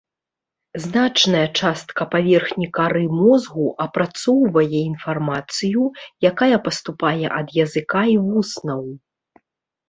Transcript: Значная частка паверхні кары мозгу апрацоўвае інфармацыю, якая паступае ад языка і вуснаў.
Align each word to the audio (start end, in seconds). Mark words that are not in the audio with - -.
Значная 0.83 1.41
частка 1.59 2.03
паверхні 2.13 2.67
кары 2.77 3.03
мозгу 3.19 3.65
апрацоўвае 3.85 4.79
інфармацыю, 4.91 5.83
якая 6.31 6.57
паступае 6.69 7.25
ад 7.43 7.47
языка 7.63 8.03
і 8.17 8.19
вуснаў. 8.25 8.81